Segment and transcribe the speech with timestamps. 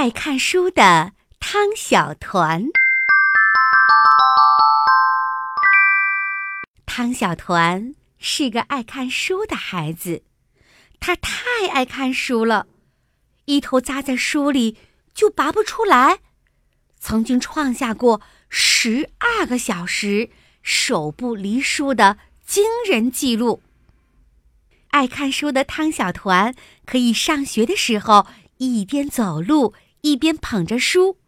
[0.00, 2.64] 爱看书的汤小团。
[6.86, 10.22] 汤小团是个爱看书的孩子，
[11.00, 12.66] 他太爱看书了，
[13.44, 14.78] 一头扎在书里
[15.12, 16.20] 就拔不出来，
[16.98, 20.30] 曾经创下过十二个小时
[20.62, 23.60] 手不离书的惊人记录。
[24.92, 26.54] 爱看书的汤小团
[26.86, 28.26] 可以上学的时候
[28.56, 31.18] 一边走路一边捧着书，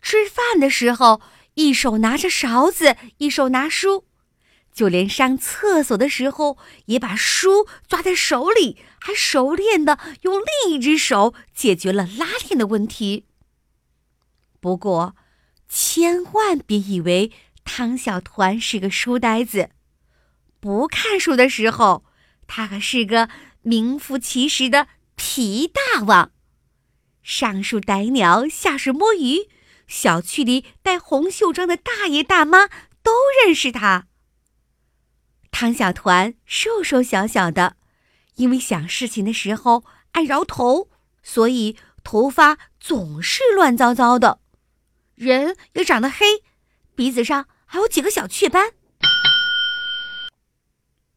[0.00, 1.20] 吃饭的时候
[1.54, 4.06] 一手拿着勺子一手拿书，
[4.72, 13.26] 就连上厕所的时候也把书抓在手里，还熟练的用另一只手解决了拉链的问题。
[14.60, 15.16] 不过，
[15.68, 17.32] 千万别以为
[17.64, 19.70] 汤小团是个书呆子，
[20.60, 22.04] 不看书的时候。
[22.48, 23.28] 他可是个
[23.62, 26.30] 名副其实的皮大王，
[27.26, 29.48] 上树逮鸟，下水摸鱼，
[29.88, 32.68] 小区里戴红袖章的大爷大妈
[33.02, 33.10] 都
[33.44, 34.06] 认识他。
[35.50, 37.74] 汤小团瘦瘦小小的，
[38.36, 40.88] 因为想事情的时候爱摇头，
[41.24, 44.38] 所以头发总是乱糟糟的，
[45.16, 46.44] 人也长得黑，
[46.94, 48.74] 鼻子上还有几个小雀斑。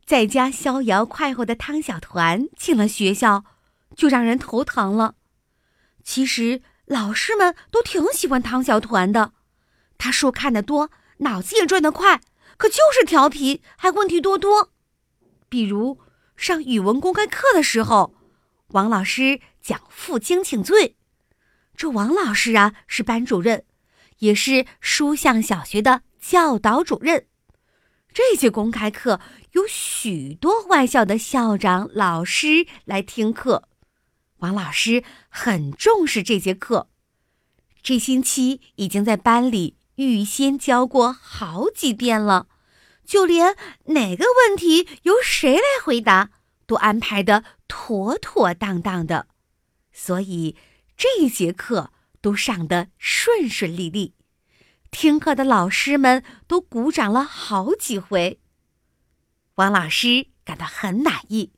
[0.07, 3.43] 在家逍遥快活的汤小团进了学校，
[3.95, 5.13] 就让人头疼了。
[6.09, 9.33] 其实老师们都挺喜欢汤小团的，
[9.99, 12.19] 他书看得多，脑子也转得快，
[12.57, 14.71] 可就是调皮，还问题多多。
[15.49, 15.99] 比如
[16.35, 18.15] 上语文公开课的时候，
[18.69, 20.95] 王老师讲负荆请罪，
[21.77, 23.63] 这王老师啊是班主任，
[24.17, 27.27] 也是书巷小学的教导主任。
[28.11, 29.21] 这节公开课
[29.51, 33.68] 有许多外校的校长、老师来听课，
[34.39, 36.89] 王老师很重视这节课。
[37.81, 42.47] 这星期已经在班里预先教过好几遍了，
[43.05, 43.55] 就连
[43.85, 46.31] 哪个问题由谁来回答
[46.65, 49.27] 都安排的妥妥当当的，
[49.93, 50.55] 所以
[50.97, 54.13] 这一节课都上的顺顺利利。
[54.91, 58.39] 听课的老师们都鼓掌了好几回。
[59.55, 61.51] 王老师感到很满意。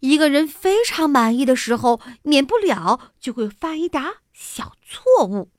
[0.00, 4.02] 一个人非常满意的时候，免不了就会犯一点
[4.32, 5.50] 小错误。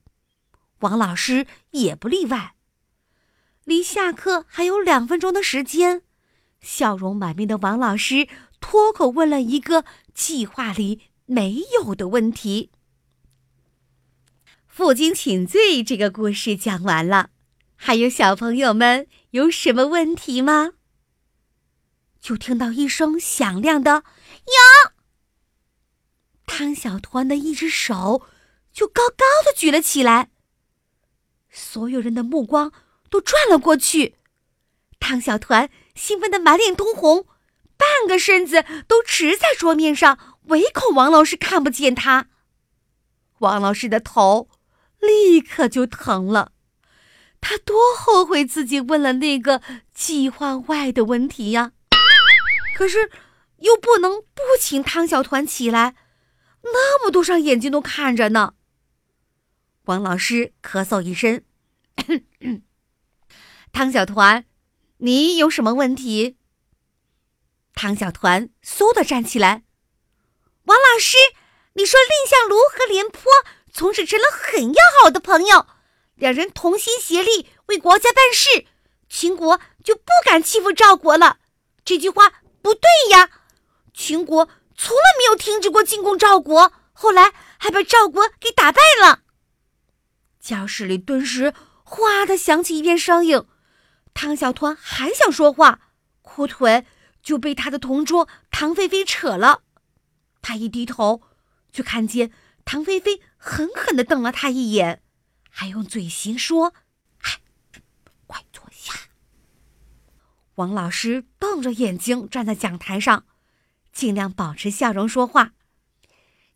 [0.79, 2.53] 王老师也不例外。
[3.65, 6.03] 离下课还有两分钟的时间，
[6.61, 8.27] 笑容满面的王老师
[8.61, 9.83] 脱口问了一个
[10.13, 12.71] 计划里没有的问题。
[14.65, 17.31] 负荆请罪这个故事讲完了，
[17.75, 20.73] 还有小朋友们有什么问题吗？
[22.27, 24.03] 就听到一声响亮的
[24.51, 24.91] “呀”，
[26.45, 28.27] 汤小团的一只手
[28.73, 30.29] 就高高的举了起来。
[31.49, 32.73] 所有人的目光
[33.09, 34.15] 都转了过去，
[34.99, 37.25] 汤小团兴奋的满脸通红，
[37.77, 42.27] 半个身子都直在桌面上，唯恐王老师看不见他。
[43.39, 44.49] 王老师的头。
[44.99, 46.51] 立刻就疼了，
[47.39, 49.61] 他多后悔自己问了那个
[49.93, 51.73] 计划外的问题呀！
[52.77, 53.09] 可是
[53.57, 55.95] 又不能不请汤小团起来，
[56.61, 58.53] 那么多双眼睛都看着呢。
[59.85, 61.41] 王老师咳嗽一声
[63.73, 64.45] ：“汤小团，
[64.97, 66.37] 你有什么问题？”
[67.73, 69.63] 汤小团嗖的站起来
[70.65, 71.17] ：“王老师，
[71.73, 73.23] 你说蔺相如和廉颇？”
[73.73, 75.65] 从此成了很要好的朋友，
[76.13, 78.67] 两人同心协力为国家办事，
[79.09, 81.39] 秦国就不敢欺负赵国了。
[81.83, 82.33] 这句话
[82.67, 83.29] 不对呀！
[83.93, 89.21] 秦国从来没有停止过进攻赵国，后来还把赵国给打败了。
[90.41, 91.53] 教室里顿时
[91.85, 93.45] 哗的响起一片声音。
[94.13, 95.79] 汤小团还想说话，
[96.21, 96.85] 裤腿
[97.23, 99.61] 就被他的同桌唐菲菲扯了。
[100.41, 101.21] 他一低头，
[101.71, 102.33] 就看见。
[102.65, 105.01] 唐菲菲狠狠地瞪了他一眼，
[105.49, 106.73] 还用嘴型说
[107.23, 107.39] ：“哎，
[108.25, 108.93] 快坐下。”
[110.57, 113.25] 王老师瞪着眼睛站在讲台上，
[113.93, 115.53] 尽量保持笑容说话。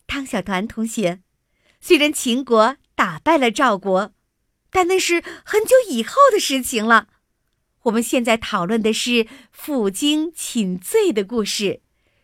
[0.08, 1.22] 汤小团同学，
[1.80, 4.12] 虽然秦国打败了赵国，
[4.72, 7.10] 但那是很久以后的事情了。
[7.84, 11.82] 我们现在讨论的是负荆请罪的故事。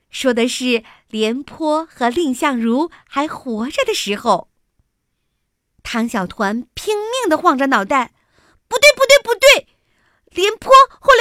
[0.09, 4.49] 说的是廉颇和蔺相如还活着的时候。
[5.83, 8.13] 汤小团拼命的晃着脑袋，
[8.67, 9.67] 不对，不对，不对！
[10.31, 10.71] 廉颇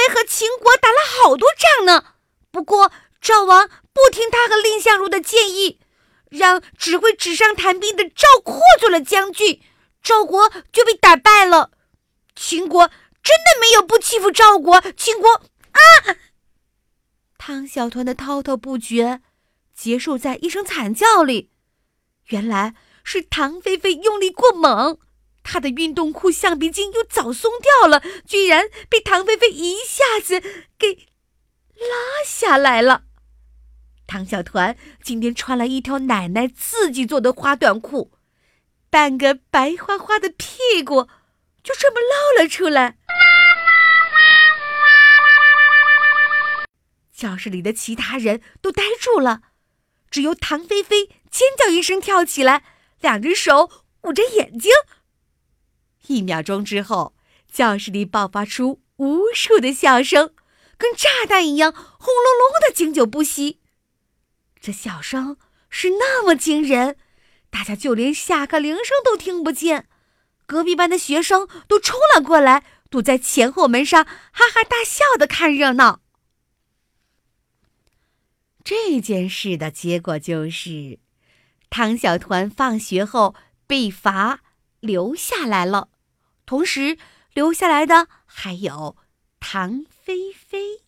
[0.07, 2.13] 和秦国打了好多仗呢。
[2.51, 5.79] 不过赵王不听他和蔺相如的建议，
[6.29, 9.61] 让只会纸上谈兵的赵括做了将军，
[10.01, 11.71] 赵国就被打败了。
[12.35, 15.81] 秦国真的没有不欺负赵国，秦国啊！
[17.37, 19.21] 汤小团的滔滔不绝，
[19.75, 21.51] 结束在一声惨叫里。
[22.27, 24.99] 原来是唐菲菲用力过猛，
[25.49, 30.41] 他的运动裤橡皮筋又早松掉了，居然被唐菲菲一下子
[30.77, 31.07] 给
[31.73, 33.03] 拉下来了。
[34.05, 38.11] 唐小团今天穿了一条奶奶自己做的花短裤，
[38.89, 41.07] 半个白花花的屁股
[41.63, 42.97] 就这么露了出来。
[47.15, 49.43] 教室里的其他人都呆住了，
[50.11, 52.63] 只有唐菲菲尖叫一声跳起来，
[52.99, 53.71] 两只手
[54.03, 54.71] 捂着眼睛。
[56.07, 57.15] 一秒钟之后，
[57.51, 60.33] 教室里爆发出无数的笑声，
[60.77, 63.59] 跟炸弹一样轰隆隆的经久不息。
[64.59, 65.37] 这笑声
[65.69, 66.97] 是那么惊人，
[67.49, 69.87] 大家就连下课铃声都听不见。
[70.45, 76.01] 隔壁班的学生都冲了过来，堵在前后门上，哈哈大笑的看热闹。
[78.63, 80.99] 这件事的结果就是，
[81.69, 84.41] 汤小团放学后被罚
[84.79, 85.89] 留下来了，
[86.47, 86.97] 同时
[87.33, 88.95] 留下来的还有
[89.39, 90.86] 唐菲菲。